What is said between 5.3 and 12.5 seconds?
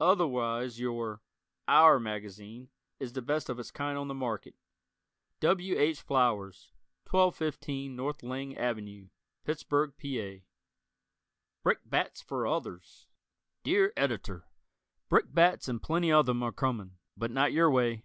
W. H. Flowers. 1215 N. Lang Ave., Pittsburgh, Pa. Brickbats for